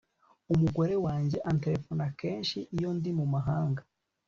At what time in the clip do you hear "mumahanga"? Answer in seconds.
3.17-3.81